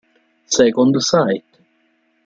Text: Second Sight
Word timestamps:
Second 0.47 0.97
Sight 1.03 1.45